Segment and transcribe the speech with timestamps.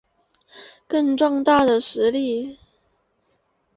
[0.87, 2.57] 更壮大的实力